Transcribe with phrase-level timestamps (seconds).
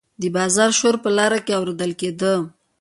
[0.21, 2.33] د بازار شور په لاره کې اوریدل کیده.